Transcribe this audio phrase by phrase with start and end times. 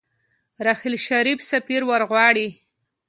[0.65, 2.47] راحیل شريف سفير ورغواړي.